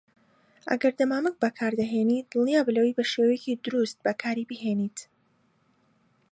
ئەگەر 0.69 0.93
دەمامک 0.99 1.35
بەکاردەهێنیت، 1.43 2.27
دڵنیابە 2.31 2.71
لەوەی 2.75 2.97
بەشێوەیەکی 2.99 3.59
دروست 3.65 3.97
بەکاریبهێنیت. 4.05 4.97